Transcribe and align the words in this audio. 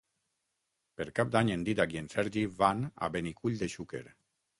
Per 1.01 1.05
Cap 1.19 1.33
d'Any 1.35 1.51
en 1.55 1.65
Dídac 1.67 1.93
i 1.95 1.99
en 2.01 2.07
Sergi 2.13 2.47
van 2.63 2.81
a 2.89 3.11
Benicull 3.17 3.61
de 3.61 3.69
Xúquer. 3.75 4.03